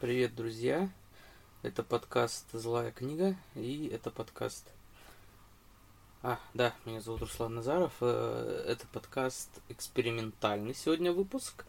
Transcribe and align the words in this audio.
Привет, 0.00 0.34
друзья! 0.34 0.88
Это 1.62 1.82
подкаст 1.82 2.46
«Злая 2.54 2.90
книга» 2.90 3.36
и 3.54 3.90
это 3.92 4.10
подкаст... 4.10 4.66
А, 6.22 6.40
да, 6.54 6.74
меня 6.86 7.02
зовут 7.02 7.20
Руслан 7.20 7.56
Назаров. 7.56 7.92
Э, 8.00 8.64
это 8.66 8.86
подкаст 8.86 9.50
экспериментальный 9.68 10.72
сегодня 10.72 11.12
выпуск, 11.12 11.66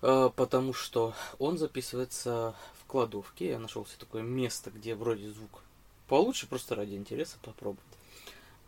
э, 0.00 0.30
потому 0.34 0.72
что 0.72 1.12
он 1.38 1.58
записывается 1.58 2.54
в 2.80 2.86
кладовке. 2.86 3.50
Я 3.50 3.58
нашел 3.58 3.84
себе 3.84 3.98
такое 3.98 4.22
место, 4.22 4.70
где 4.70 4.94
вроде 4.94 5.28
звук 5.28 5.60
получше, 6.08 6.46
просто 6.46 6.74
ради 6.74 6.94
интереса 6.94 7.36
попробовать. 7.42 7.84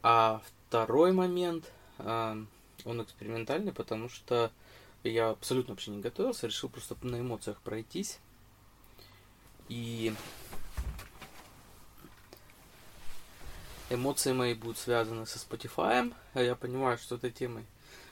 А 0.02 0.42
второй 0.68 1.12
момент, 1.12 1.72
э, 1.96 2.44
он 2.84 3.02
экспериментальный, 3.02 3.72
потому 3.72 4.10
что 4.10 4.50
я 5.04 5.30
абсолютно 5.30 5.72
вообще 5.72 5.90
не 5.90 6.02
готовился, 6.02 6.48
решил 6.48 6.68
просто 6.68 6.98
на 7.00 7.18
эмоциях 7.18 7.58
пройтись 7.62 8.20
и 9.68 10.14
эмоции 13.90 14.32
мои 14.32 14.54
будут 14.54 14.78
связаны 14.78 15.26
со 15.26 15.38
Spotify. 15.38 16.12
Я 16.34 16.54
понимаю, 16.54 16.98
что 16.98 17.16
этой 17.16 17.30
темой 17.30 17.64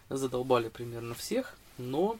задолбали 0.09 0.68
примерно 0.68 1.14
всех, 1.14 1.56
но 1.78 2.18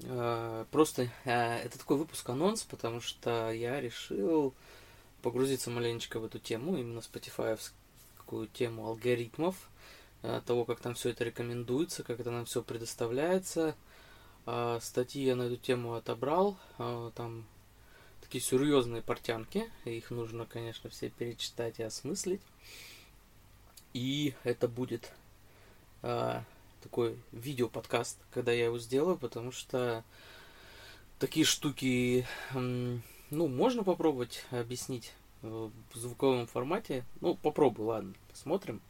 э, 0.00 0.64
просто 0.70 1.08
э, 1.24 1.58
это 1.58 1.78
такой 1.78 1.96
выпуск 1.96 2.28
анонс, 2.28 2.64
потому 2.64 3.00
что 3.00 3.50
я 3.50 3.80
решил 3.80 4.54
погрузиться 5.22 5.70
маленечко 5.70 6.20
в 6.20 6.24
эту 6.24 6.38
тему, 6.38 6.76
именно 6.76 7.00
какую 8.16 8.48
тему 8.48 8.86
алгоритмов, 8.86 9.56
э, 10.22 10.40
того, 10.44 10.64
как 10.64 10.80
там 10.80 10.94
все 10.94 11.10
это 11.10 11.24
рекомендуется, 11.24 12.02
как 12.02 12.20
это 12.20 12.30
нам 12.30 12.44
все 12.44 12.62
предоставляется. 12.62 13.76
Э, 14.46 14.78
статьи 14.82 15.24
я 15.24 15.36
на 15.36 15.42
эту 15.42 15.56
тему 15.56 15.94
отобрал, 15.94 16.56
э, 16.78 17.10
там 17.14 17.46
такие 18.26 18.42
серьезные 18.42 19.02
портянки. 19.02 19.70
Их 19.84 20.10
нужно, 20.10 20.46
конечно, 20.46 20.90
все 20.90 21.10
перечитать 21.10 21.78
и 21.78 21.84
осмыслить. 21.84 22.40
И 23.94 24.34
это 24.42 24.66
будет 24.66 25.12
э, 26.02 26.40
такой 26.82 27.16
видеоподкаст, 27.30 28.18
когда 28.32 28.50
я 28.50 28.64
его 28.64 28.80
сделаю, 28.80 29.16
потому 29.16 29.52
что 29.52 30.02
такие 31.20 31.46
штуки, 31.46 32.26
э, 32.52 32.98
ну, 33.30 33.46
можно 33.46 33.84
попробовать 33.84 34.44
объяснить 34.50 35.12
в 35.42 35.70
звуковом 35.94 36.48
формате. 36.48 37.04
Ну, 37.20 37.36
попробуй, 37.36 37.86
ладно, 37.86 38.14
посмотрим. 38.28 38.82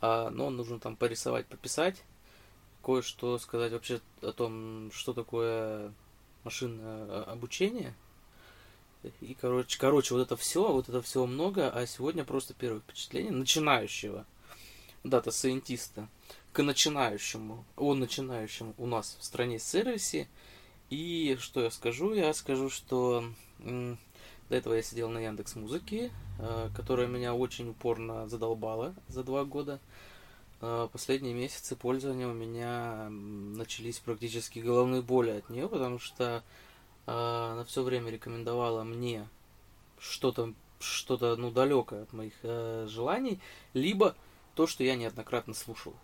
А, 0.00 0.30
но 0.30 0.48
нужно 0.48 0.80
там 0.80 0.96
порисовать, 0.96 1.46
пописать, 1.46 2.02
кое-что 2.82 3.38
сказать 3.38 3.72
вообще 3.72 4.00
о 4.22 4.32
том, 4.32 4.90
что 4.92 5.12
такое 5.12 5.92
машинное 6.44 7.04
а, 7.04 7.24
обучение– 7.32 7.94
и, 9.20 9.34
короче, 9.34 9.78
короче, 9.78 10.14
вот 10.14 10.20
это 10.20 10.36
все, 10.36 10.72
вот 10.72 10.88
это 10.88 11.02
всего 11.02 11.26
много, 11.26 11.70
а 11.70 11.86
сегодня 11.86 12.24
просто 12.24 12.54
первое 12.54 12.80
впечатление 12.80 13.32
начинающего 13.32 14.26
data 15.04 15.34
scientist 15.34 16.01
а 16.01 16.08
к 16.52 16.62
начинающему, 16.62 17.64
о 17.76 17.94
начинающем 17.94 18.74
у 18.78 18.86
нас 18.86 19.16
в 19.18 19.24
стране 19.24 19.58
сервисе. 19.58 20.28
И 20.88 21.36
что 21.40 21.62
я 21.62 21.70
скажу? 21.70 22.14
Я 22.14 22.32
скажу, 22.32 22.70
что 22.70 23.24
до 23.58 23.96
этого 24.56 24.74
я 24.74 24.82
сидел 24.82 25.08
на 25.08 25.18
Яндекс 25.18 25.56
Музыке, 25.56 26.10
э, 26.38 26.68
которая 26.76 27.06
меня 27.06 27.34
очень 27.34 27.70
упорно 27.70 28.28
задолбала 28.28 28.94
за 29.08 29.24
два 29.24 29.44
года. 29.44 29.80
Э, 30.60 30.88
последние 30.92 31.34
месяцы 31.34 31.76
пользования 31.76 32.28
у 32.28 32.34
меня 32.34 33.08
начались 33.10 33.98
практически 33.98 34.58
головные 34.60 35.02
боли 35.02 35.30
от 35.30 35.50
нее, 35.50 35.68
потому 35.68 35.98
что 35.98 36.44
она 37.06 37.64
все 37.64 37.82
время 37.82 38.10
рекомендовала 38.10 38.84
мне 38.84 39.28
что-то, 39.98 40.52
что-то, 40.80 41.36
ну, 41.36 41.50
далекое 41.50 42.02
от 42.02 42.12
моих 42.12 42.34
э, 42.42 42.86
желаний, 42.88 43.40
либо 43.72 44.14
то, 44.54 44.66
что 44.66 44.84
я 44.84 44.96
неоднократно 44.96 45.54
слушал. 45.54 45.94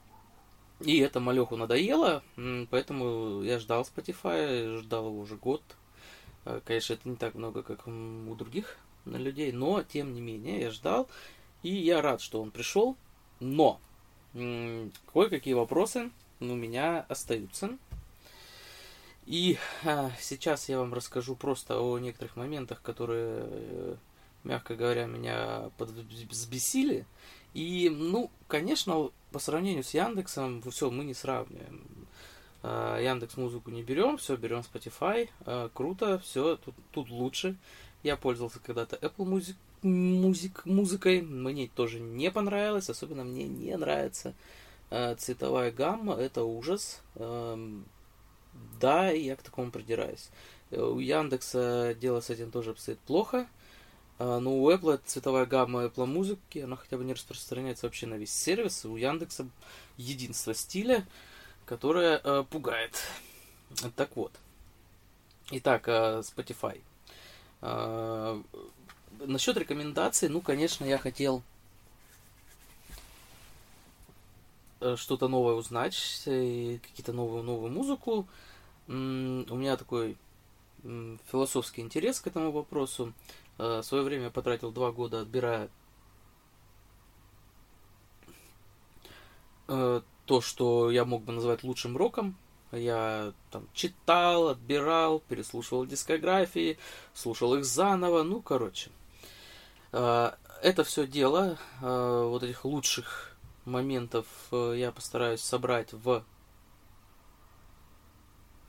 И 0.81 0.99
это 0.99 1.21
Малеху 1.21 1.57
надоело, 1.57 2.23
поэтому 2.71 3.43
я 3.43 3.59
ждал 3.59 3.83
Spotify, 3.83 4.79
ждал 4.79 5.09
его 5.09 5.21
уже 5.21 5.37
год. 5.37 5.63
А, 6.47 6.61
конечно, 6.65 6.95
это 6.95 7.09
не 7.09 7.17
так 7.17 7.35
много, 7.35 7.63
как 7.63 7.87
у 7.87 8.35
других 8.35 8.79
людей, 9.05 9.53
но, 9.53 9.83
тем 9.83 10.15
не 10.15 10.21
менее, 10.23 10.61
я 10.61 10.71
ждал, 10.71 11.09
и 11.63 11.71
я 11.71 12.01
рад, 12.01 12.23
что 12.23 12.41
он 12.41 12.51
пришел, 12.51 12.97
но 13.41 13.79
кое-какие 14.33 15.55
вопросы 15.55 16.11
у 16.41 16.45
меня 16.45 17.05
остаются. 17.09 17.77
И 19.31 19.59
а, 19.85 20.11
сейчас 20.19 20.69
я 20.69 20.81
вам 20.81 20.93
расскажу 20.93 21.37
просто 21.37 21.81
о 21.81 22.01
некоторых 22.01 22.35
моментах, 22.35 22.83
которые, 22.83 23.45
э, 23.47 23.95
мягко 24.43 24.75
говоря, 24.75 25.07
меня 25.07 25.71
взбесили. 25.79 27.07
И, 27.55 27.89
ну, 27.91 28.29
конечно, 28.49 29.11
по 29.31 29.39
сравнению 29.39 29.85
с 29.85 29.95
Яндексом, 29.95 30.61
все, 30.73 30.91
мы 30.91 31.05
не 31.05 31.15
сравниваем. 31.15 31.87
А, 32.65 32.99
Яндекс 32.99 33.37
музыку 33.37 33.71
не 33.71 33.85
берем, 33.85 34.17
все, 34.17 34.35
берем 34.35 34.63
Spotify. 34.63 35.29
А, 35.47 35.71
круто, 35.73 36.19
все, 36.19 36.57
тут, 36.57 36.75
тут 36.91 37.09
лучше. 37.09 37.57
Я 38.03 38.17
пользовался 38.17 38.59
когда-то 38.59 38.97
Apple 38.97 39.27
Music, 39.27 39.55
музик, 39.83 40.67
музыкой. 40.67 41.23
Мне 41.23 41.69
тоже 41.69 42.01
не 42.01 42.33
понравилось, 42.33 42.91
особенно 42.91 43.23
мне 43.23 43.45
не 43.45 43.77
нравится 43.77 44.35
а, 44.91 45.15
цветовая 45.15 45.71
гамма. 45.71 46.15
Это 46.15 46.43
ужас. 46.43 47.01
Да, 48.81 49.11
я 49.11 49.37
к 49.37 49.43
такому 49.43 49.71
придираюсь. 49.71 50.31
Э, 50.71 50.81
у 50.81 50.99
Яндекса 50.99 51.95
дело 52.01 52.21
с 52.21 52.31
этим 52.31 52.51
тоже 52.51 52.71
обстоит 52.71 52.99
плохо. 53.01 53.47
А, 54.21 54.39
но 54.39 54.55
у 54.55 54.71
Apple 54.71 55.01
цветовая 55.07 55.47
гамма 55.47 55.85
Apple 55.85 56.05
музыки, 56.05 56.59
она 56.59 56.77
хотя 56.77 56.99
бы 56.99 57.05
не 57.05 57.15
распространяется 57.15 57.87
вообще 57.87 58.07
на 58.07 58.15
весь 58.15 58.33
сервис. 58.33 58.85
У 58.85 58.97
Яндекса 58.97 59.49
единство 59.97 60.53
стиля, 60.53 61.07
которое 61.65 62.21
э, 62.23 62.45
пугает. 62.51 63.01
Так 63.97 64.17
вот. 64.17 64.33
Итак, 65.51 65.89
э, 65.89 66.21
Spotify. 66.21 66.83
Э, 67.63 68.43
насчет 69.21 69.57
рекомендаций, 69.57 70.29
ну, 70.29 70.43
конечно, 70.43 70.85
я 70.85 70.99
хотел 70.99 71.39
э, 71.39 71.43
что-то 74.97 75.29
новое 75.29 75.55
узнать, 75.55 76.23
какие-то 76.25 77.13
новую 77.13 77.43
новую 77.43 77.71
музыку 77.71 78.27
у 78.89 78.93
меня 78.93 79.77
такой 79.77 80.17
философский 81.31 81.83
интерес 81.83 82.21
к 82.21 82.27
этому 82.27 82.51
вопросу. 82.51 83.13
Э, 83.59 83.81
в 83.81 83.83
свое 83.83 84.03
время 84.03 84.25
я 84.25 84.31
потратил 84.31 84.73
два 84.73 84.91
года, 84.91 85.21
отбирая 85.21 85.69
э, 89.69 90.01
то, 90.27 90.41
что 90.41 90.91
я 90.91 91.05
мог 91.05 91.23
бы 91.23 91.33
назвать 91.33 91.63
лучшим 91.63 91.97
роком. 91.97 92.37
Я 92.73 93.33
там 93.51 93.69
читал, 93.75 94.49
отбирал, 94.49 95.21
переслушивал 95.21 95.87
дискографии, 95.87 96.79
слушал 97.15 97.55
их 97.55 97.65
заново, 97.65 98.23
ну, 98.23 98.41
короче. 98.41 98.91
Э, 99.93 100.33
это 100.63 100.85
все 100.85 101.07
дело, 101.07 101.57
вот 101.81 102.43
этих 102.43 102.67
лучших 102.67 103.30
моментов 103.65 104.27
я 104.51 104.93
постараюсь 104.93 105.41
собрать 105.41 105.93
в 105.93 106.25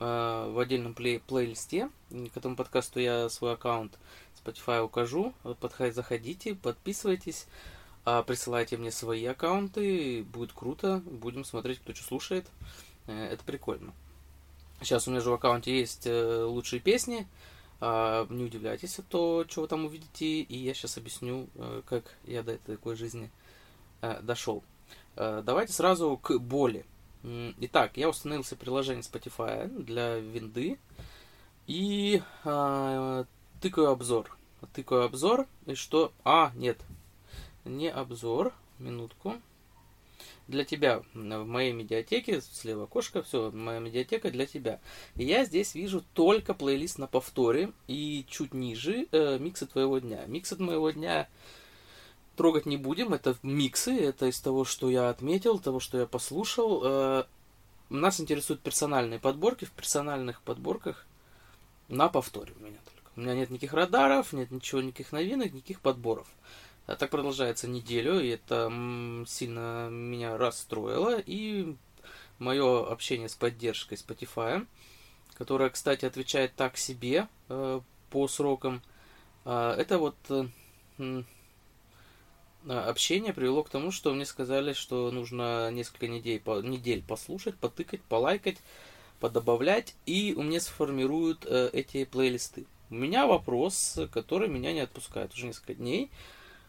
Э, 0.02 0.50
в 0.52 0.58
отдельном 0.58 0.94
плей 0.94 1.20
плейлисте. 1.20 1.88
К 2.10 2.36
этому 2.36 2.56
подкасту 2.56 2.98
я 2.98 3.28
свой 3.28 3.52
аккаунт 3.52 3.96
Spotify 4.34 4.82
укажу. 4.82 5.32
Подходите, 5.60 5.94
заходите, 5.94 6.54
подписывайтесь, 6.56 7.46
а, 8.04 8.24
присылайте 8.24 8.76
мне 8.76 8.90
свои 8.90 9.24
аккаунты. 9.26 10.24
Будет 10.24 10.52
круто. 10.54 11.00
Будем 11.06 11.44
смотреть, 11.44 11.78
кто 11.78 11.94
что 11.94 12.02
слушает. 12.02 12.48
Э, 13.06 13.28
это 13.28 13.44
прикольно. 13.44 13.92
Сейчас 14.80 15.06
у 15.06 15.12
меня 15.12 15.20
же 15.20 15.30
в 15.30 15.34
аккаунте 15.34 15.78
есть 15.78 16.08
э, 16.08 16.42
лучшие 16.42 16.80
песни. 16.80 17.28
А, 17.80 18.26
не 18.28 18.42
удивляйтесь, 18.42 18.98
а 18.98 19.02
то, 19.02 19.44
что 19.48 19.60
вы 19.60 19.68
там 19.68 19.84
увидите. 19.84 20.40
И 20.40 20.56
я 20.56 20.74
сейчас 20.74 20.98
объясню, 20.98 21.48
как 21.86 22.16
я 22.24 22.42
до 22.42 22.58
такой 22.58 22.96
жизни 22.96 23.30
дошел. 24.22 24.64
Давайте 25.16 25.72
сразу 25.72 26.16
к 26.16 26.38
боли. 26.38 26.84
Итак, 27.60 27.96
я 27.96 28.08
установил 28.08 28.44
себе 28.44 28.58
приложение 28.58 29.02
Spotify 29.02 29.68
для 29.68 30.18
винды 30.18 30.78
и 31.66 32.20
э, 32.44 33.24
тыкаю 33.60 33.90
обзор. 33.90 34.36
Тыкаю 34.72 35.04
обзор, 35.04 35.46
и 35.66 35.74
что... 35.74 36.12
А, 36.24 36.52
нет, 36.56 36.80
не 37.64 37.90
обзор, 37.90 38.52
минутку. 38.78 39.34
Для 40.48 40.64
тебя 40.64 41.02
в 41.14 41.46
моей 41.46 41.72
медиатеке, 41.72 42.40
слева 42.40 42.84
окошко, 42.84 43.22
все, 43.22 43.52
моя 43.52 43.78
медиатека 43.78 44.30
для 44.30 44.46
тебя. 44.46 44.80
И 45.14 45.24
я 45.24 45.44
здесь 45.44 45.74
вижу 45.74 46.02
только 46.14 46.52
плейлист 46.54 46.98
на 46.98 47.06
повторе 47.06 47.72
и 47.86 48.26
чуть 48.28 48.52
ниже 48.52 49.06
э, 49.12 49.38
миксы 49.38 49.66
твоего 49.66 49.98
дня. 50.00 50.24
Миксы 50.26 50.56
моего 50.60 50.90
дня 50.90 51.28
трогать 52.42 52.66
не 52.66 52.76
будем, 52.76 53.14
это 53.14 53.36
миксы, 53.44 53.96
это 53.96 54.26
из 54.26 54.40
того, 54.40 54.64
что 54.64 54.90
я 54.90 55.10
отметил, 55.10 55.60
того, 55.60 55.78
что 55.78 55.98
я 55.98 56.06
послушал. 56.06 56.82
Э, 56.82 57.24
нас 57.88 58.18
интересуют 58.18 58.60
персональные 58.62 59.20
подборки. 59.20 59.64
В 59.64 59.70
персональных 59.70 60.42
подборках 60.42 61.06
на 61.86 62.08
повторе 62.08 62.52
у 62.58 62.64
меня 62.64 62.78
только. 62.84 63.10
У 63.14 63.20
меня 63.20 63.34
нет 63.34 63.50
никаких 63.50 63.74
радаров, 63.74 64.32
нет 64.32 64.50
ничего, 64.50 64.80
никаких 64.80 65.12
новинок, 65.12 65.52
никаких 65.52 65.80
подборов. 65.80 66.26
А 66.86 66.96
так 66.96 67.10
продолжается 67.10 67.68
неделю, 67.68 68.18
и 68.18 68.30
это 68.30 68.68
сильно 69.28 69.88
меня 69.88 70.36
расстроило. 70.36 71.20
И 71.24 71.76
мое 72.40 72.90
общение 72.90 73.28
с 73.28 73.36
поддержкой 73.36 73.98
Spotify, 73.98 74.66
которая, 75.34 75.70
кстати, 75.70 76.06
отвечает 76.06 76.56
так 76.56 76.76
себе 76.76 77.28
э, 77.48 77.80
по 78.10 78.26
срокам, 78.26 78.82
э, 79.44 79.74
это 79.78 79.98
вот 79.98 80.16
э, 80.28 81.22
общение 82.68 83.32
привело 83.32 83.62
к 83.62 83.68
тому, 83.68 83.90
что 83.90 84.12
мне 84.12 84.24
сказали, 84.24 84.72
что 84.72 85.10
нужно 85.10 85.70
несколько 85.70 86.08
недель, 86.08 86.40
по, 86.40 86.60
недель 86.60 87.02
послушать, 87.02 87.56
потыкать, 87.56 88.02
полайкать, 88.02 88.58
подобавлять, 89.20 89.94
и 90.06 90.34
у 90.36 90.42
меня 90.42 90.60
сформируют 90.60 91.46
э, 91.46 91.70
эти 91.72 92.04
плейлисты. 92.04 92.66
У 92.90 92.94
меня 92.94 93.26
вопрос, 93.26 93.98
который 94.12 94.48
меня 94.48 94.72
не 94.72 94.80
отпускает 94.80 95.32
уже 95.32 95.46
несколько 95.46 95.74
дней. 95.74 96.10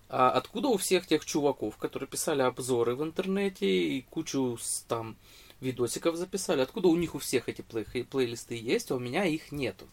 А 0.09 0.29
откуда 0.29 0.67
у 0.67 0.77
всех 0.77 1.07
тех 1.07 1.25
чуваков, 1.25 1.77
которые 1.77 2.07
писали 2.07 2.41
обзоры 2.43 2.95
в 2.95 3.03
интернете 3.03 3.67
и 3.67 4.01
кучу 4.01 4.57
там 4.87 5.15
видосиков 5.59 6.15
записали, 6.15 6.61
откуда 6.61 6.89
у 6.89 6.95
них 6.95 7.15
у 7.15 7.19
всех 7.19 7.49
эти 7.49 7.61
плей 7.61 8.03
плейлисты 8.03 8.55
есть, 8.55 8.91
а 8.91 8.95
у 8.95 8.99
меня 8.99 9.25
их 9.25 9.51
нету. 9.51 9.87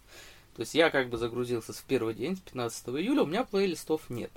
То 0.55 0.61
есть 0.61 0.75
я 0.75 0.91
как 0.91 1.09
бы 1.09 1.17
загрузился 1.17 1.73
в 1.73 1.83
первый 1.85 2.15
день, 2.15 2.37
с 2.37 2.41
15 2.41 2.89
июля, 2.89 3.23
у 3.23 3.27
меня 3.27 3.45
плейлистов 3.45 4.11
нет. 4.11 4.31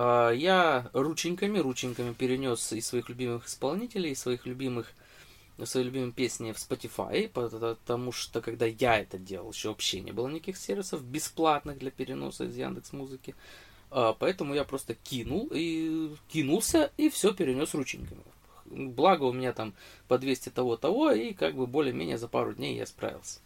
А, 0.00 0.30
я 0.30 0.88
рученьками, 0.92 1.58
рученьками 1.58 2.12
перенес 2.12 2.72
из 2.72 2.86
своих 2.86 3.08
любимых 3.08 3.48
исполнителей, 3.48 4.12
из 4.12 4.20
своих 4.20 4.46
любимых 4.46 4.92
свои 5.64 5.82
любимые 5.82 6.12
песни 6.12 6.52
в 6.52 6.56
Spotify, 6.56 7.28
потому 7.28 8.12
что 8.12 8.40
когда 8.40 8.64
я 8.64 9.00
это 9.00 9.18
делал, 9.18 9.50
еще 9.50 9.70
вообще 9.70 9.98
не 9.98 10.12
было 10.12 10.28
никаких 10.28 10.56
сервисов 10.56 11.02
бесплатных 11.02 11.78
для 11.78 11.90
переноса 11.90 12.44
из 12.44 12.56
Яндекс 12.56 12.92
Музыки. 12.92 13.34
А, 13.90 14.12
поэтому 14.12 14.54
я 14.54 14.62
просто 14.62 14.94
кинул 14.94 15.48
и 15.52 16.14
кинулся 16.28 16.92
и 16.96 17.08
все 17.08 17.34
перенес 17.34 17.74
рученьками. 17.74 18.22
Благо 18.66 19.24
у 19.24 19.32
меня 19.32 19.52
там 19.52 19.74
по 20.06 20.16
200 20.16 20.50
того-того, 20.50 21.10
и 21.10 21.32
как 21.32 21.56
бы 21.56 21.66
более-менее 21.66 22.18
за 22.18 22.28
пару 22.28 22.54
дней 22.54 22.76
я 22.76 22.86
справился. 22.86 23.40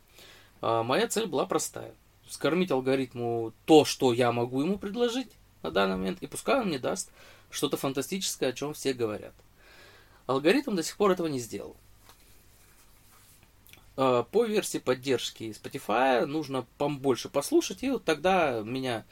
А, 0.60 0.82
моя 0.82 1.08
цель 1.08 1.25
была 1.25 1.46
простая. 1.46 1.94
Скормить 2.28 2.70
алгоритму 2.70 3.54
то, 3.64 3.87
что 3.87 4.12
я 4.12 4.32
могу 4.32 4.60
ему 4.60 4.76
предложить 4.76 5.31
на 5.62 5.70
данный 5.70 5.97
момент, 5.97 6.19
и 6.23 6.26
пускай 6.26 6.61
он 6.61 6.69
мне 6.69 6.79
даст 6.79 7.11
что-то 7.50 7.76
фантастическое, 7.76 8.49
о 8.49 8.53
чем 8.53 8.75
все 8.75 8.93
говорят. 8.93 9.35
Алгоритм 10.26 10.75
до 10.75 10.82
сих 10.82 10.97
пор 10.97 11.12
этого 11.12 11.26
не 11.26 11.38
сделал. 11.38 11.76
А, 13.97 14.23
по 14.25 14.44
версии 14.44 14.79
поддержки 14.79 15.44
Spotify 15.50 16.25
нужно 16.25 16.67
побольше 16.79 17.29
послушать, 17.29 17.82
и 17.82 17.91
вот 17.91 18.05
тогда 18.05 18.61
меня 18.61 19.05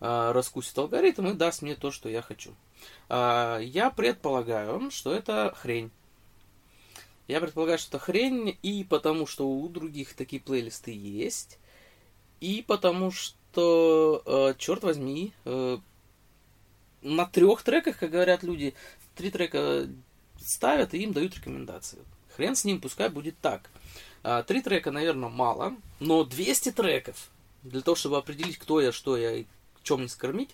а, 0.00 0.32
раскусит 0.32 0.76
алгоритм 0.78 1.28
и 1.28 1.34
даст 1.34 1.62
мне 1.62 1.74
то, 1.74 1.90
что 1.90 2.08
я 2.08 2.22
хочу. 2.22 2.54
А, 3.08 3.58
я 3.58 3.90
предполагаю, 3.90 4.90
что 4.90 5.12
это 5.12 5.52
хрень. 5.56 5.90
Я 7.26 7.40
предполагаю, 7.40 7.78
что 7.78 7.96
это 7.96 8.04
хрень 8.04 8.58
и 8.62 8.84
потому, 8.84 9.26
что 9.26 9.48
у 9.48 9.68
других 9.68 10.14
такие 10.14 10.42
плейлисты 10.42 10.92
есть, 10.92 11.58
и 12.40 12.64
потому 12.66 13.12
что, 13.12 14.54
черт 14.58 14.82
возьми, 14.82 15.32
э, 15.44 15.78
на 17.02 17.26
трех 17.26 17.62
треках, 17.62 17.98
как 17.98 18.10
говорят 18.10 18.42
люди, 18.42 18.74
три 19.14 19.30
трека 19.30 19.88
ставят 20.38 20.94
и 20.94 20.98
им 20.98 21.12
дают 21.12 21.34
рекомендации. 21.34 21.98
Хрен 22.36 22.56
с 22.56 22.64
ним, 22.64 22.80
пускай 22.80 23.08
будет 23.08 23.36
так. 23.40 23.70
А, 24.22 24.42
три 24.42 24.62
трека, 24.62 24.90
наверное, 24.90 25.28
мало, 25.28 25.74
но 25.98 26.24
200 26.24 26.72
треков 26.72 27.30
для 27.62 27.80
того, 27.80 27.94
чтобы 27.94 28.16
определить, 28.16 28.58
кто 28.58 28.80
я, 28.80 28.92
что 28.92 29.16
я 29.16 29.32
и 29.36 29.46
чем 29.82 30.02
не 30.02 30.08
скормить, 30.08 30.50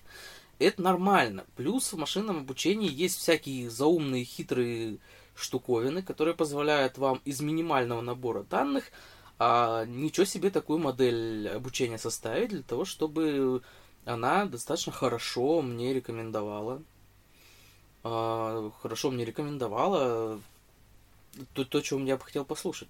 это 0.58 0.82
нормально. 0.82 1.44
Плюс 1.56 1.92
в 1.92 1.98
машинном 1.98 2.38
обучении 2.38 2.90
есть 2.90 3.18
всякие 3.18 3.70
заумные, 3.70 4.24
хитрые 4.24 4.98
штуковины, 5.34 6.02
которые 6.02 6.34
позволяют 6.34 6.96
вам 6.96 7.20
из 7.24 7.40
минимального 7.40 8.00
набора 8.00 8.42
данных 8.44 8.90
а, 9.38 9.84
ничего 9.84 10.24
себе 10.24 10.50
такую 10.50 10.78
модель 10.78 11.48
обучения 11.48 11.98
составить 11.98 12.50
для 12.50 12.62
того, 12.62 12.84
чтобы 12.84 13.62
она 14.06 14.46
достаточно 14.46 14.92
хорошо 14.92 15.60
мне 15.60 15.92
рекомендовала. 15.92 16.82
А, 18.04 18.70
хорошо 18.80 19.10
мне 19.10 19.24
рекомендовала 19.24 20.40
то, 21.52 21.64
то, 21.64 21.80
чего 21.80 22.00
я 22.00 22.16
бы 22.16 22.24
хотел 22.24 22.44
послушать. 22.44 22.88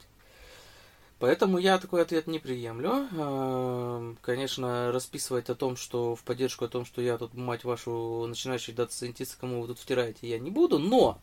Поэтому 1.18 1.56
я 1.56 1.78
такой 1.78 2.02
ответ 2.02 2.26
не 2.26 2.38
приемлю. 2.38 3.08
Эм, 3.12 4.18
конечно, 4.20 4.92
расписывать 4.92 5.48
о 5.48 5.54
том, 5.54 5.76
что 5.76 6.14
в 6.14 6.22
поддержку 6.22 6.66
о 6.66 6.68
том, 6.68 6.84
что 6.84 7.00
я 7.00 7.16
тут, 7.16 7.32
мать 7.32 7.64
вашу, 7.64 8.26
начинающий 8.28 8.74
data 8.74 8.92
scientist, 8.92 9.36
кому 9.36 9.62
вы 9.62 9.68
тут 9.68 9.78
втираете, 9.78 10.28
я 10.28 10.38
не 10.38 10.50
буду, 10.50 10.78
но 10.78 11.18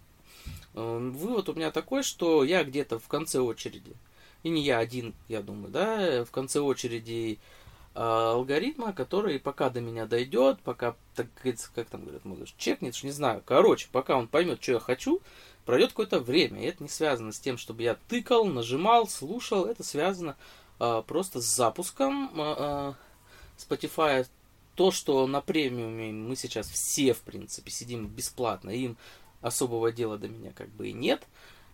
эм, 0.74 1.12
вывод 1.12 1.50
у 1.50 1.54
меня 1.54 1.70
такой, 1.70 2.02
что 2.02 2.44
я 2.44 2.64
где-то 2.64 2.98
в 2.98 3.08
конце 3.08 3.40
очереди, 3.40 3.94
и 4.42 4.50
не 4.50 4.64
я 4.64 4.80
один, 4.80 5.14
я 5.28 5.44
думаю, 5.44 5.72
да, 5.72 6.26
в 6.26 6.32
конце 6.32 6.60
очереди 6.60 7.38
э, 7.38 7.63
алгоритма, 7.94 8.94
который 8.94 9.40
пока 9.40 9.70
до 9.70 9.80
меня 9.80 10.06
дойдет, 10.06 10.60
пока, 10.64 10.96
так 11.16 11.28
как 11.76 11.88
там 11.90 12.02
говорят, 12.02 12.26
может, 12.26 12.58
чекнет, 12.58 13.02
не 13.04 13.12
знаю, 13.12 13.44
короче, 13.46 13.88
пока 13.92 14.18
он 14.18 14.28
поймет, 14.28 14.64
что 14.64 14.74
я 14.74 14.80
хочу, 14.80 15.22
пройдет 15.66 15.90
какое-то 15.90 16.20
время. 16.20 16.62
И 16.62 16.66
это 16.66 16.84
не 16.84 16.90
связано 16.90 17.32
с 17.32 17.40
тем, 17.40 17.58
чтобы 17.58 17.84
я 17.84 17.96
тыкал, 18.08 18.46
нажимал, 18.46 19.08
слушал. 19.08 19.66
Это 19.66 19.84
связано 19.84 20.36
а, 20.80 21.02
просто 21.02 21.42
с 21.42 21.46
запуском 21.46 22.30
а, 22.40 22.56
а, 22.58 22.96
Spotify. 23.58 24.28
То, 24.76 24.90
что 24.90 25.28
на 25.28 25.42
премиуме 25.42 26.12
мы 26.12 26.36
сейчас 26.36 26.68
все, 26.68 27.14
в 27.14 27.22
принципе, 27.22 27.70
сидим 27.70 28.08
бесплатно, 28.08 28.72
им 28.72 28.98
особого 29.42 29.92
дела 29.92 30.18
до 30.18 30.28
меня 30.28 30.52
как 30.52 30.70
бы 30.70 30.90
и 30.90 30.94
нет. 30.94 31.24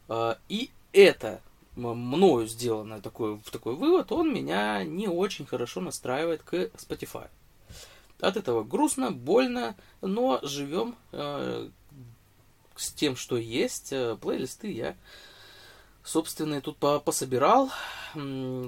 А, 0.08 0.38
и 0.50 0.70
это 0.92 1.42
мною 1.80 2.48
сделанное 2.48 3.02
такой, 3.02 3.40
такой 3.52 3.76
вывод, 3.76 4.12
он 4.12 4.34
меня 4.34 4.84
не 4.84 5.08
очень 5.08 5.46
хорошо 5.46 5.82
настраивает 5.82 6.44
к 6.44 6.54
Spotify. 6.54 7.28
От 8.20 8.38
этого 8.38 8.64
грустно, 8.64 9.12
больно, 9.12 9.76
но 10.02 10.40
живем 10.44 10.96
э, 11.12 11.70
с 12.76 12.92
тем, 12.92 13.16
что 13.16 13.38
есть. 13.38 13.94
Э, 13.94 14.18
плейлисты 14.20 14.72
я 14.72 14.96
собственные 16.04 16.62
тут 16.62 16.78
пособирал, 16.78 17.72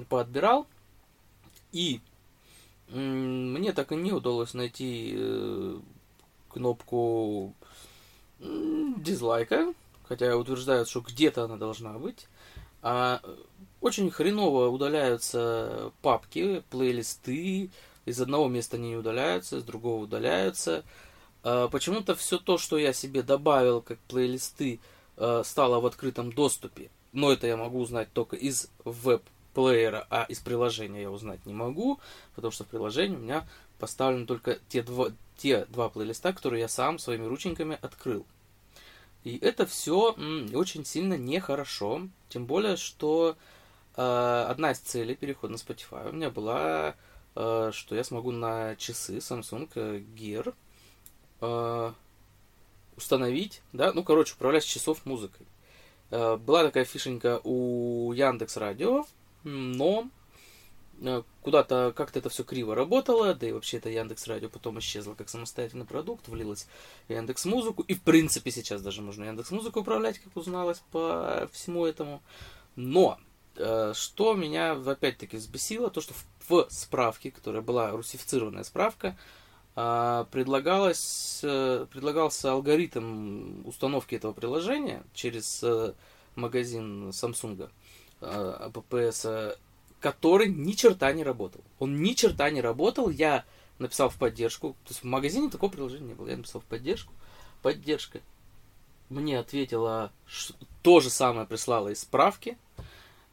поотбирал. 0.08 0.66
И 1.72 2.00
мне 2.88 3.72
так 3.72 3.92
и 3.92 3.96
не 3.96 4.12
удалось 4.12 4.54
найти 4.54 5.14
э, 5.16 5.80
кнопку 6.48 7.54
дизлайка, 8.38 9.72
хотя 10.04 10.36
утверждают, 10.36 10.88
что 10.88 11.00
где-то 11.00 11.44
она 11.44 11.56
должна 11.56 11.98
быть. 11.98 12.26
А 12.82 13.20
очень 13.80 14.10
хреново 14.10 14.68
удаляются 14.68 15.92
папки, 16.02 16.62
плейлисты. 16.70 17.70
Из 18.04 18.20
одного 18.20 18.48
места 18.48 18.76
они 18.76 18.90
не 18.90 18.96
удаляются, 18.96 19.56
из 19.56 19.64
другого 19.64 20.02
удаляются. 20.02 20.84
А, 21.44 21.68
почему-то 21.68 22.14
все 22.14 22.38
то, 22.38 22.58
что 22.58 22.78
я 22.78 22.92
себе 22.92 23.22
добавил 23.22 23.80
как 23.80 23.98
плейлисты, 24.00 24.80
а, 25.16 25.42
стало 25.44 25.80
в 25.80 25.86
открытом 25.86 26.32
доступе. 26.32 26.90
Но 27.12 27.32
это 27.32 27.46
я 27.46 27.56
могу 27.56 27.80
узнать 27.80 28.12
только 28.12 28.36
из 28.36 28.70
веб-плеера, 28.84 30.06
а 30.10 30.24
из 30.28 30.40
приложения 30.40 31.02
я 31.02 31.10
узнать 31.10 31.44
не 31.46 31.52
могу, 31.52 32.00
потому 32.34 32.52
что 32.52 32.64
в 32.64 32.68
приложении 32.68 33.16
у 33.16 33.20
меня 33.20 33.46
поставлены 33.78 34.26
только 34.26 34.58
те 34.68 34.82
два, 34.82 35.08
те 35.36 35.66
два 35.66 35.88
плейлиста, 35.88 36.32
которые 36.32 36.62
я 36.62 36.68
сам 36.68 36.98
своими 36.98 37.26
рученьками 37.26 37.78
открыл. 37.80 38.24
И 39.24 39.38
это 39.38 39.66
все 39.66 40.16
очень 40.54 40.84
сильно 40.84 41.14
нехорошо. 41.14 42.08
Тем 42.28 42.46
более, 42.46 42.76
что 42.76 43.36
э, 43.96 44.46
одна 44.48 44.72
из 44.72 44.78
целей 44.78 45.14
перехода 45.14 45.52
на 45.52 45.56
Spotify 45.56 46.08
у 46.08 46.12
меня 46.12 46.30
была, 46.30 46.96
э, 47.36 47.70
что 47.72 47.94
я 47.94 48.04
смогу 48.04 48.32
на 48.32 48.74
часы 48.76 49.18
Samsung 49.18 49.68
Gear 50.14 50.54
э, 51.40 51.92
установить, 52.96 53.62
да, 53.72 53.92
ну, 53.92 54.02
короче, 54.02 54.34
управлять 54.34 54.64
часов 54.64 55.06
музыкой. 55.06 55.46
Э, 56.10 56.36
была 56.36 56.64
такая 56.64 56.84
фишенька 56.84 57.40
у 57.44 58.12
Яндекс 58.12 58.56
Радио, 58.56 59.06
но 59.44 60.02
э, 60.04 60.21
куда-то 61.42 61.92
как-то 61.96 62.18
это 62.20 62.28
все 62.28 62.44
криво 62.44 62.74
работало, 62.74 63.34
да 63.34 63.48
и 63.48 63.52
вообще 63.52 63.78
это 63.78 63.90
Яндекс 63.90 64.26
Радио 64.26 64.48
потом 64.48 64.78
исчезло 64.78 65.14
как 65.14 65.28
самостоятельный 65.28 65.84
продукт, 65.84 66.28
влилось 66.28 66.66
в 67.08 67.12
Яндекс 67.12 67.44
Музыку, 67.44 67.82
и 67.82 67.94
в 67.94 68.02
принципе 68.02 68.50
сейчас 68.50 68.82
даже 68.82 69.02
можно 69.02 69.24
Яндекс 69.24 69.50
Музыку 69.50 69.80
управлять, 69.80 70.18
как 70.18 70.36
узналось 70.36 70.82
по 70.92 71.48
всему 71.52 71.86
этому. 71.86 72.22
Но 72.76 73.18
э, 73.56 73.92
что 73.94 74.34
меня 74.34 74.72
опять-таки 74.72 75.36
взбесило, 75.36 75.90
то 75.90 76.00
что 76.00 76.14
в, 76.48 76.68
справке, 76.70 77.30
которая 77.30 77.62
была 77.62 77.90
русифицированная 77.90 78.64
справка, 78.64 79.16
а, 79.74 80.24
предлагалось, 80.30 81.40
э, 81.42 81.86
предлагался 81.90 82.52
алгоритм 82.52 83.66
установки 83.66 84.14
этого 84.14 84.32
приложения 84.32 85.02
через 85.14 85.62
э, 85.62 85.94
магазин 86.34 87.08
Samsung 87.08 87.70
APPS, 88.20 89.56
который 90.02 90.48
ни 90.48 90.72
черта 90.72 91.12
не 91.12 91.24
работал. 91.24 91.62
Он 91.78 92.02
ни 92.02 92.12
черта 92.12 92.50
не 92.50 92.60
работал, 92.60 93.08
я 93.08 93.44
написал 93.78 94.10
в 94.10 94.16
поддержку. 94.16 94.72
То 94.84 94.90
есть 94.90 95.00
в 95.00 95.04
магазине 95.04 95.48
такого 95.48 95.70
приложения 95.70 96.08
не 96.08 96.14
было. 96.14 96.28
Я 96.28 96.36
написал 96.36 96.60
в 96.60 96.64
поддержку. 96.64 97.14
Поддержка 97.62 98.20
мне 99.08 99.38
ответила 99.38 100.10
то 100.82 101.00
же 101.00 101.08
самое, 101.08 101.46
прислала 101.46 101.88
из 101.88 102.00
справки. 102.00 102.58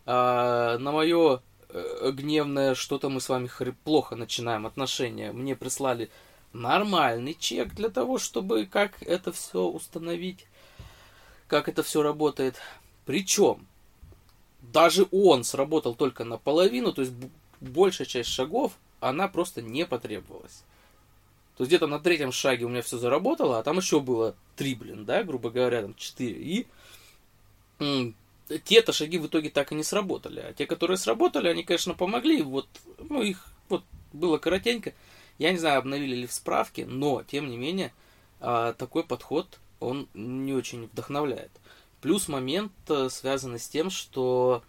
А, 0.05 0.77
на 0.77 0.91
мое 0.91 1.41
э, 1.69 2.11
гневное, 2.13 2.75
что-то 2.75 3.09
мы 3.09 3.21
с 3.21 3.29
вами 3.29 3.49
плохо 3.83 4.15
начинаем 4.15 4.65
отношения, 4.65 5.31
мне 5.31 5.55
прислали 5.55 6.09
нормальный 6.53 7.33
чек 7.33 7.73
для 7.73 7.89
того, 7.89 8.17
чтобы 8.17 8.65
как 8.65 9.01
это 9.01 9.31
все 9.31 9.63
установить, 9.63 10.45
как 11.47 11.69
это 11.69 11.81
все 11.81 12.01
работает. 12.01 12.55
Причем 13.05 13.65
даже 14.71 15.07
он 15.11 15.43
сработал 15.43 15.95
только 15.95 16.23
наполовину, 16.23 16.93
то 16.93 17.01
есть 17.01 17.13
большая 17.59 18.07
часть 18.07 18.29
шагов, 18.29 18.73
она 18.99 19.27
просто 19.27 19.61
не 19.61 19.85
потребовалась. 19.85 20.63
То 21.57 21.63
есть 21.63 21.69
где-то 21.69 21.87
на 21.87 21.99
третьем 21.99 22.31
шаге 22.31 22.65
у 22.65 22.69
меня 22.69 22.81
все 22.81 22.97
заработало, 22.97 23.59
а 23.59 23.63
там 23.63 23.77
еще 23.77 23.99
было 23.99 24.35
три, 24.55 24.75
блин, 24.75 25.05
да, 25.05 25.23
грубо 25.23 25.49
говоря, 25.49 25.81
там 25.81 25.93
четыре. 25.95 26.67
И 27.79 28.13
те-то 28.63 28.93
шаги 28.93 29.17
в 29.17 29.27
итоге 29.27 29.49
так 29.49 29.71
и 29.71 29.75
не 29.75 29.83
сработали. 29.83 30.39
А 30.39 30.53
те, 30.53 30.65
которые 30.65 30.97
сработали, 30.97 31.47
они, 31.49 31.63
конечно, 31.63 31.93
помогли. 31.93 32.41
Вот, 32.41 32.67
ну, 32.97 33.21
их 33.21 33.45
вот 33.67 33.83
было 34.13 34.37
коротенько. 34.37 34.93
Я 35.37 35.51
не 35.51 35.57
знаю, 35.57 35.79
обновили 35.79 36.15
ли 36.15 36.27
в 36.27 36.33
справке, 36.33 36.85
но, 36.85 37.23
тем 37.23 37.49
не 37.49 37.57
менее, 37.57 37.93
а, 38.39 38.73
такой 38.73 39.03
подход, 39.03 39.59
он 39.79 40.07
не 40.13 40.53
очень 40.53 40.87
вдохновляет. 40.87 41.51
Плюс 42.01 42.27
момент, 42.27 42.71
э, 42.87 43.09
связанный 43.09 43.59
с 43.59 43.67
тем, 43.67 43.89
что 43.89 44.63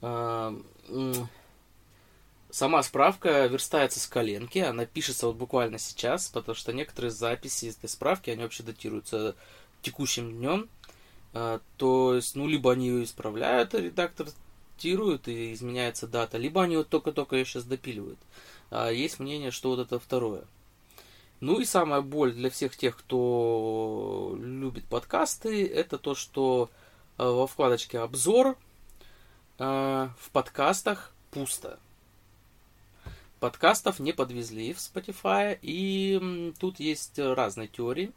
а, 0.00 0.54
сама 2.50 2.82
справка 2.82 3.46
верстается 3.46 4.00
с 4.00 4.06
коленки, 4.06 4.58
она 4.58 4.86
пишется 4.86 5.26
вот 5.26 5.36
буквально 5.36 5.78
сейчас, 5.78 6.28
потому 6.28 6.54
что 6.54 6.72
некоторые 6.72 7.10
записи 7.10 7.66
этой 7.66 7.88
справки, 7.88 8.30
они 8.30 8.42
вообще 8.42 8.62
датируются 8.62 9.34
текущим 9.82 10.30
днем. 10.32 10.68
А, 11.32 11.60
то 11.78 12.14
есть, 12.14 12.36
ну, 12.36 12.46
либо 12.46 12.72
они 12.72 12.88
ее 12.88 13.04
исправляют, 13.04 13.74
редактор 13.74 14.28
датирует 14.76 15.26
и 15.26 15.52
изменяется 15.52 16.06
дата, 16.06 16.38
либо 16.38 16.62
они 16.62 16.76
вот 16.76 16.88
только-только 16.88 17.36
ее 17.36 17.44
сейчас 17.44 17.64
допиливают. 17.64 18.18
А 18.70 18.90
есть 18.90 19.18
мнение, 19.18 19.50
что 19.50 19.70
вот 19.70 19.80
это 19.80 19.98
второе. 19.98 20.44
Ну 21.44 21.60
и 21.60 21.66
самая 21.66 22.00
боль 22.00 22.32
для 22.32 22.48
всех 22.48 22.74
тех, 22.74 22.96
кто 22.96 24.34
любит 24.40 24.86
подкасты, 24.86 25.66
это 25.66 25.98
то, 25.98 26.14
что 26.14 26.70
э, 27.18 27.22
во 27.22 27.46
вкладочке 27.46 27.98
«Обзор» 27.98 28.56
э, 29.58 30.08
в 30.18 30.30
подкастах 30.32 31.12
пусто. 31.32 31.78
Подкастов 33.40 34.00
не 34.00 34.14
подвезли 34.14 34.72
в 34.72 34.78
Spotify, 34.78 35.58
и 35.60 36.54
тут 36.58 36.80
есть 36.80 37.18
разные 37.18 37.68
теории. 37.68 38.10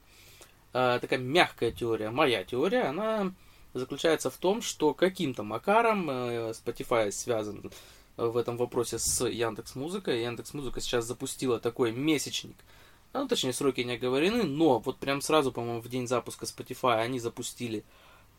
Э, 0.72 0.98
такая 1.02 1.20
мягкая 1.20 1.74
теория, 1.74 2.12
моя 2.12 2.46
теория, 2.46 2.84
она 2.84 3.34
заключается 3.74 4.30
в 4.30 4.38
том, 4.38 4.62
что 4.62 4.94
каким-то 4.94 5.44
макаром 5.44 6.10
Spotify 6.52 7.12
связан 7.12 7.74
в 8.16 8.38
этом 8.38 8.56
вопросе 8.56 9.00
с 9.00 9.28
Яндекс 9.28 9.76
Музыкой. 9.76 10.22
Яндекс 10.22 10.54
Музыка 10.54 10.80
сейчас 10.80 11.04
запустила 11.04 11.60
такой 11.60 11.92
месячник– 11.92 12.56
ну, 13.20 13.28
точнее, 13.28 13.54
сроки 13.54 13.82
не 13.82 13.94
оговорены, 13.94 14.44
но 14.44 14.80
вот 14.80 14.98
прям 14.98 15.22
сразу, 15.22 15.52
по-моему, 15.52 15.82
в 15.82 15.90
день 15.90 16.08
запуска 16.08 16.46
Spotify 16.46 17.00
они 17.00 17.20
запустили 17.20 17.84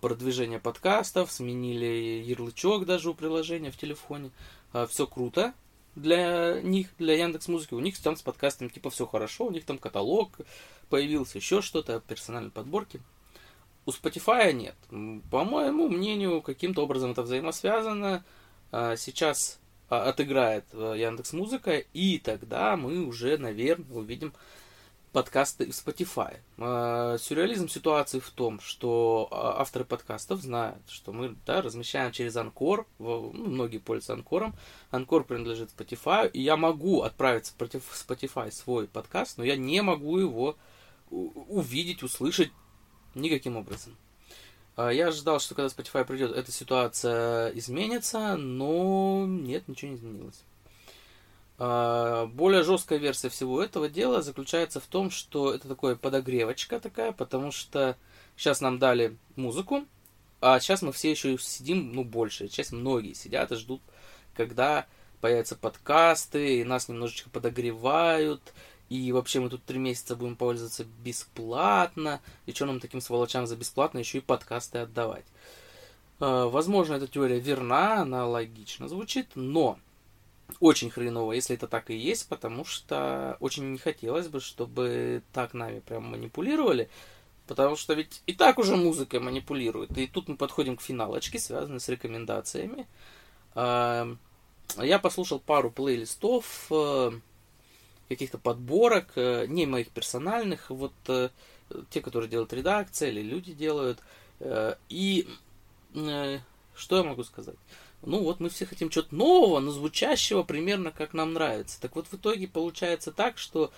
продвижение 0.01 0.59
подкастов, 0.59 1.33
сменили 1.33 2.23
ярлычок 2.25 2.87
даже 2.87 3.11
у 3.11 3.15
приложения 3.15 3.71
в 3.71 3.77
телефоне. 3.77 4.31
А, 4.73 4.87
все 4.87 5.07
круто 5.07 5.55
для 5.97 6.61
них, 6.63 6.89
для 6.99 7.17
Яндекс 7.17 7.49
Музыки. 7.49 7.75
У 7.75 7.81
них 7.81 7.99
там 8.01 8.17
с 8.17 8.23
подкастами 8.23 8.69
типа 8.69 8.91
все 8.91 9.07
хорошо, 9.07 9.47
у 9.47 9.51
них 9.51 9.65
там 9.65 9.79
каталог 9.79 10.31
появился, 10.89 11.39
еще 11.39 11.61
что-то, 11.61 12.01
персональные 12.01 12.53
подборки. 12.53 13.01
У 13.87 13.91
Spotify 13.91 14.53
нет. 14.53 14.77
По 15.31 15.45
моему 15.45 15.89
мнению, 15.89 16.43
каким-то 16.43 16.83
образом 16.83 17.13
это 17.13 17.23
взаимосвязано. 17.23 18.25
А, 18.71 18.97
сейчас 18.97 19.59
а, 19.89 20.09
отыграет 20.09 20.65
Яндекс 20.73 21.33
Музыка, 21.33 21.79
и 21.79 22.19
тогда 22.19 22.77
мы 22.77 23.05
уже, 23.05 23.39
наверное, 23.39 23.97
увидим 23.97 24.33
подкасты 25.13 25.67
в 25.67 25.71
Spotify. 25.71 26.37
А, 26.59 27.19
сюрреализм 27.19 27.69
ситуации 27.69 28.21
в 28.21 28.31
том, 28.31 28.61
что 28.61 29.29
а, 29.31 29.61
авторы 29.61 29.85
подкастов 29.85 30.41
знают, 30.43 30.83
что 30.89 31.13
мы 31.13 31.37
да, 31.47 31.63
размещаем 31.63 32.13
через 32.13 32.37
Анкор, 32.37 32.87
ну, 32.99 33.33
многие 33.33 33.79
пользуются 33.79 34.15
Анкором, 34.15 34.55
Анкор 34.91 35.25
принадлежит 35.25 35.71
Spotify, 35.77 36.31
и 36.31 36.41
я 36.43 36.57
могу 36.57 37.03
отправить 37.03 37.53
против 37.57 37.83
Spotify 37.93 38.51
свой 38.51 38.87
подкаст, 38.87 39.39
но 39.39 39.45
я 39.45 39.57
не 39.57 39.83
могу 39.83 40.19
его 40.19 40.57
увидеть, 41.11 42.03
услышать 42.03 42.51
никаким 43.15 43.57
образом. 43.57 43.97
А, 44.77 44.91
я 44.91 45.09
ожидал, 45.09 45.41
что 45.41 45.55
когда 45.55 45.69
Spotify 45.69 46.05
придет, 46.05 46.33
эта 46.33 46.53
ситуация 46.53 47.49
изменится, 47.51 48.37
но 48.37 49.25
нет, 49.27 49.67
ничего 49.67 49.91
не 49.91 49.97
изменилось. 49.97 50.45
А, 51.61 52.27
более 52.27 52.63
жесткая 52.63 52.99
версия 52.99 53.29
всего 53.29 53.63
этого 53.63 53.89
дела 53.89 54.23
заключается 54.23 54.81
в 54.81 54.87
том, 54.87 55.11
что 55.11 55.53
это 55.53 55.69
такое 55.69 55.97
подогревочка 55.97 56.79
такая, 56.79 57.13
потому 57.13 57.51
что 57.51 57.97
сейчас 58.37 58.61
нам 58.61 58.79
дали 58.79 59.17
музыку, 59.35 59.85
а 60.41 60.61
сейчас 60.61 60.83
мы 60.83 60.93
все 60.93 61.11
еще 61.11 61.37
сидим, 61.39 61.93
ну, 61.93 62.05
большая 62.05 62.49
часть, 62.49 62.71
многие 62.71 63.15
сидят 63.15 63.51
и 63.51 63.57
ждут, 63.57 63.83
когда 64.37 64.87
появятся 65.21 65.57
подкасты, 65.57 66.61
и 66.61 66.65
нас 66.65 66.89
немножечко 66.89 67.29
подогревают, 67.29 68.41
и 68.89 69.11
вообще 69.11 69.41
мы 69.41 69.51
тут 69.51 69.65
три 69.65 69.79
месяца 69.79 70.15
будем 70.15 70.37
пользоваться 70.37 70.87
бесплатно, 71.03 72.21
и 72.47 72.53
что 72.53 72.67
нам 72.67 72.79
таким 72.79 73.01
сволочам 73.01 73.49
за 73.49 73.57
бесплатно 73.57 73.99
еще 73.99 74.19
и 74.19 74.21
подкасты 74.21 74.79
отдавать. 74.79 75.27
А, 76.21 76.47
возможно, 76.47 76.95
эта 76.95 77.09
теория 77.09 77.41
верна, 77.41 78.03
она 78.03 78.29
логично 78.29 78.87
звучит, 78.87 79.31
но 79.35 79.77
очень 80.61 80.91
хреново, 80.91 81.33
если 81.33 81.57
это 81.57 81.67
так 81.67 81.91
и 81.91 81.97
есть, 81.97 82.29
потому 82.29 82.65
что 82.65 83.37
очень 83.41 83.73
не 83.73 83.79
хотелось 83.79 84.29
бы, 84.29 84.41
чтобы 84.41 85.23
так 85.33 85.55
нами 85.55 85.81
прям 85.81 86.05
манипулировали, 86.05 86.89
потому 87.47 87.77
что 87.77 87.95
ведь 87.95 88.23
и 88.27 88.33
так 88.33 88.59
уже 88.59 88.77
музыкой 88.77 89.21
манипулируют. 89.21 89.97
И 89.97 90.07
тут 90.07 90.29
мы 90.29 90.37
подходим 90.37 90.77
к 90.77 90.83
финалочке, 90.83 91.39
связанной 91.39 91.81
с 91.81 91.89
рекомендациями. 91.89 92.87
А, 93.55 94.09
я 94.77 94.99
послушал 94.99 95.39
пару 95.39 95.71
плейлистов, 95.71 96.67
э, 96.71 97.13
каких-то 98.09 98.39
подборок, 98.39 99.13
э, 99.17 99.47
не 99.47 99.67
моих 99.67 99.89
персональных, 99.91 100.71
вот 100.71 100.93
э, 101.09 101.31
те, 101.91 102.01
которые 102.01 102.29
делают 102.29 102.53
редакция 102.53 103.11
или 103.11 103.23
люди 103.23 103.53
делают. 103.53 104.01
И 104.89 105.29
что 106.77 106.97
я 106.97 107.03
могу 107.03 107.25
сказать? 107.25 107.57
Ну 108.03 108.23
вот 108.23 108.41
мы 108.41 108.49
все 108.49 108.67
хотим 108.67 108.91
чего-то 108.91 109.15
нового, 109.15 109.61
но 109.61 109.71
звучащего 109.71 110.43
примерно 110.43 110.93
как 110.93 111.15
нам 111.15 111.33
нравится. 111.33 111.81
Так 111.81 111.97
вот 111.97 112.07
в 112.07 112.15
итоге 112.15 112.47
получается 112.47 113.13
так, 113.13 113.39
что 113.39 113.73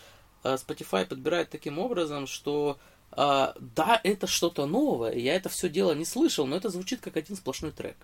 э, 0.44 0.54
Spotify 0.54 1.06
подбирает 1.06 1.50
таким 1.50 1.78
образом, 1.78 2.26
что 2.26 2.78
э, 3.12 3.16
да, 3.58 4.00
это 4.04 4.26
что-то 4.26 4.66
новое, 4.66 5.14
я 5.14 5.34
это 5.34 5.48
все 5.48 5.68
дело 5.68 5.92
не 5.92 6.04
слышал, 6.04 6.46
но 6.46 6.56
это 6.56 6.68
звучит 6.68 7.00
как 7.00 7.16
один 7.16 7.36
сплошной 7.36 7.72
трек. 7.72 7.96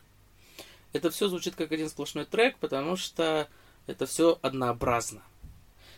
Это 0.92 1.10
все 1.10 1.28
звучит 1.28 1.54
как 1.54 1.72
один 1.72 1.88
сплошной 1.88 2.24
трек, 2.24 2.56
потому 2.58 2.96
что 2.96 3.48
это 3.86 4.06
все 4.06 4.38
однообразно. 4.40 5.22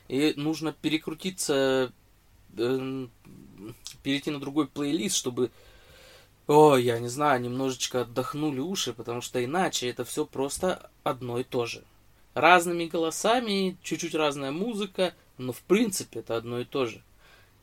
И 0.08 0.34
нужно 0.36 0.72
перекрутиться, 0.72 1.92
э, 2.56 3.06
перейти 4.02 4.30
на 4.30 4.40
другой 4.40 4.66
плейлист, 4.66 5.16
чтобы 5.16 5.50
о, 6.48 6.76
я 6.76 6.98
не 6.98 7.08
знаю, 7.08 7.42
немножечко 7.42 8.00
отдохнули 8.00 8.58
уши, 8.58 8.94
потому 8.94 9.20
что 9.20 9.44
иначе 9.44 9.88
это 9.88 10.04
все 10.04 10.24
просто 10.24 10.90
одно 11.04 11.38
и 11.38 11.44
то 11.44 11.66
же. 11.66 11.84
Разными 12.34 12.86
голосами, 12.86 13.76
чуть-чуть 13.82 14.14
разная 14.14 14.50
музыка, 14.50 15.14
но 15.36 15.52
в 15.52 15.60
принципе 15.60 16.20
это 16.20 16.36
одно 16.36 16.60
и 16.60 16.64
то 16.64 16.86
же. 16.86 17.02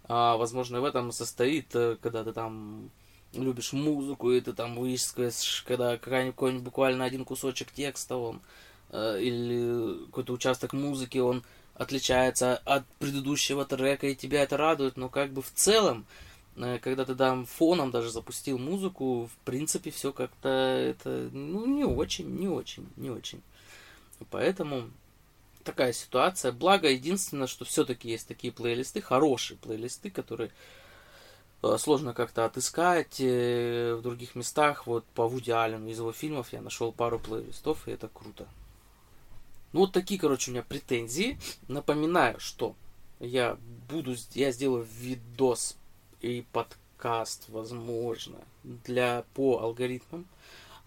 А, 0.08 0.38
возможно, 0.38 0.82
в 0.82 0.86
этом 0.86 1.12
состоит, 1.12 1.75
э, 1.75 1.98
когда 2.00 2.24
ты 2.24 2.32
там 2.32 2.92
любишь 3.34 3.74
музыку, 3.74 4.32
и 4.32 4.39
ты 4.39 4.54
там 4.54 4.75
выискиваешь, 4.75 5.63
когда 5.68 5.98
какой-нибудь 5.98 6.63
буквально 6.63 7.06
один 7.06 7.25
кусочек 7.25 7.72
текста, 7.72 8.18
он, 8.18 8.39
э, 8.92 9.20
или 9.20 10.06
какой-то 10.06 10.34
участок 10.34 10.74
музыки, 10.74 11.18
он 11.18 11.44
отличается 11.74 12.58
от 12.65 12.86
предыдущего 13.00 13.65
трека, 13.65 14.08
и 14.08 14.15
тебя 14.15 14.44
это 14.44 14.58
радует, 14.58 14.96
но 14.96 15.10
как 15.10 15.34
бы 15.34 15.42
в 15.42 15.51
целом 15.54 16.06
когда 16.55 17.03
ты 17.05 17.15
там 17.15 17.45
фоном 17.45 17.91
даже 17.91 18.09
запустил 18.12 18.57
музыку, 18.57 19.25
в 19.25 19.45
принципе, 19.45 19.91
все 19.91 20.13
как-то 20.13 20.50
это, 20.50 21.29
ну, 21.33 21.65
не 21.65 21.83
очень, 21.83 22.29
не 22.39 22.47
очень, 22.47 22.88
не 22.95 23.09
очень. 23.09 23.41
Поэтому 24.31 24.89
такая 25.65 25.91
ситуация. 25.91 26.53
Благо, 26.53 26.89
единственное, 26.89 27.47
что 27.47 27.65
все-таки 27.65 28.09
есть 28.09 28.27
такие 28.27 28.53
плейлисты, 28.53 29.01
хорошие 29.01 29.57
плейлисты, 29.57 30.09
которые 30.09 30.51
э, 31.62 31.75
сложно 31.77 32.13
как-то 32.13 32.45
отыскать 32.45 33.19
э, 33.19 33.95
в 33.95 34.01
других 34.01 34.35
местах. 34.35 34.88
Вот 34.88 35.03
по 35.13 35.27
Вуди 35.27 35.51
Аллену 35.51 35.89
из 35.89 35.97
его 35.97 36.13
фильмов 36.13 36.53
я 36.53 36.62
нашел 36.62 36.93
пару 36.93 37.19
плейлистов, 37.19 37.88
и 37.88 37.91
это 37.91 38.07
круто. 38.07 38.47
Ну 39.74 39.81
вот 39.81 39.91
такие, 39.91 40.17
короче, 40.17 40.51
у 40.51 40.53
меня 40.53 40.63
претензии. 40.63 41.38
Напоминаю, 41.67 42.39
что 42.39 42.75
я 43.19 43.57
буду, 43.89 44.15
я 44.33 44.51
сделаю 44.51 44.88
видос 45.00 45.75
и 46.25 46.41
подкаст, 46.41 47.50
возможно, 47.50 48.38
для 48.63 49.24
по 49.36 49.60
алгоритмам 49.60 50.25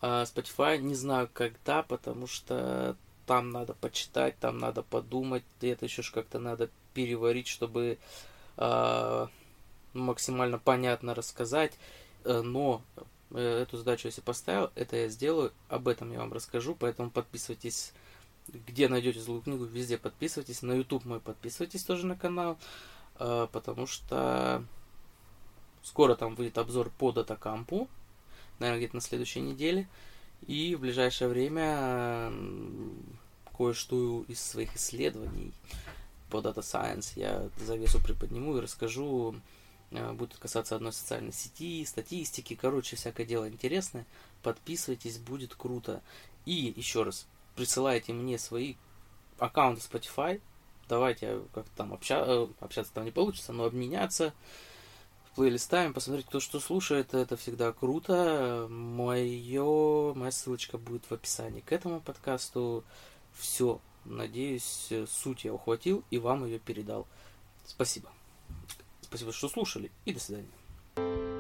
а 0.01 0.25
Spotify. 0.25 0.79
Не 0.79 0.97
знаю 0.97 1.29
когда, 1.33 1.85
потому 1.85 2.27
что 2.27 2.97
там 3.25 3.51
надо 3.51 3.75
почитать, 3.75 4.37
там 4.41 4.59
надо 4.59 4.83
подумать, 4.83 5.45
и 5.61 5.69
это 5.69 5.85
еще 5.85 6.03
как-то 6.13 6.41
надо 6.41 6.71
переварить, 6.93 7.47
чтобы 7.47 7.99
э, 8.57 9.27
максимально 9.93 10.59
понятно 10.59 11.15
рассказать. 11.15 11.79
Э, 12.25 12.41
но 12.43 12.83
э, 13.31 13.63
эту 13.63 13.77
задачу, 13.77 14.09
если 14.09 14.21
поставил, 14.21 14.73
это 14.75 14.97
я 14.97 15.09
сделаю, 15.09 15.53
об 15.69 15.87
этом 15.87 16.11
я 16.11 16.19
вам 16.19 16.33
расскажу, 16.33 16.75
поэтому 16.75 17.11
подписывайтесь, 17.11 17.93
где 18.49 18.89
найдете 18.89 19.21
злую 19.21 19.43
книгу, 19.43 19.65
везде 19.65 19.99
подписывайтесь, 19.99 20.63
на 20.63 20.73
YouTube 20.73 21.05
мой 21.05 21.21
подписывайтесь 21.21 21.85
тоже 21.85 22.07
на 22.07 22.17
канал, 22.17 22.59
э, 23.21 23.47
потому 23.53 23.87
что 23.87 24.65
скоро 25.89 26.15
там 26.15 26.35
выйдет 26.35 26.59
обзор 26.59 26.91
по 26.91 27.13
датакампу, 27.13 27.89
наверное, 28.59 28.79
где-то 28.79 28.97
на 28.97 29.01
следующей 29.01 29.41
неделе. 29.41 29.89
И 30.47 30.75
в 30.75 30.81
ближайшее 30.81 31.29
время 31.29 32.31
кое-что 33.57 34.25
из 34.29 34.41
своих 34.41 34.77
исследований 34.77 35.53
по 36.31 36.37
Data 36.37 36.59
Science 36.59 37.13
я 37.17 37.49
завесу 37.57 38.01
приподниму 38.01 38.57
и 38.57 38.61
расскажу. 38.61 39.35
Э, 39.91 40.13
будет 40.13 40.37
касаться 40.37 40.77
одной 40.77 40.93
социальной 40.93 41.33
сети, 41.33 41.85
статистики, 41.85 42.55
короче, 42.55 42.97
всякое 42.97 43.27
дело 43.27 43.49
интересное. 43.49 44.07
Подписывайтесь, 44.43 45.19
будет 45.19 45.55
круто. 45.55 46.03
И 46.45 46.73
еще 46.77 47.03
раз, 47.03 47.27
присылайте 47.57 48.13
мне 48.13 48.39
свои 48.39 48.75
аккаунты 49.39 49.81
Spotify. 49.81 50.41
Давайте 50.89 51.41
как-то 51.55 51.71
там 51.77 51.95
обща... 51.95 52.23
Э, 52.27 52.47
общаться 52.61 52.93
там 52.93 53.07
не 53.07 53.11
получится, 53.11 53.53
но 53.53 53.65
обменяться 53.65 54.35
плейлистами, 55.39 55.93
посмотреть, 55.93 56.27
кто 56.27 56.41
что 56.41 56.59
слушает, 56.59 57.15
это 57.15 57.37
всегда 57.37 57.71
круто. 57.71 58.67
Мое, 58.69 60.13
моя 60.15 60.33
ссылочка 60.33 60.79
будет 60.79 61.05
в 61.09 61.15
описании 61.15 61.61
к 61.61 61.71
этому 61.71 62.01
подкасту. 62.01 62.83
Все, 63.39 63.81
надеюсь, 64.05 64.93
суть 65.09 65.45
я 65.45 65.55
ухватил 65.55 66.03
и 66.11 66.19
вам 66.19 66.45
ее 66.45 66.59
передал. 66.59 67.07
Спасибо. 67.65 68.11
Спасибо, 69.01 69.33
что 69.33 69.49
слушали, 69.49 69.93
и 70.07 70.13
до 70.13 70.19
свидания. 70.19 71.38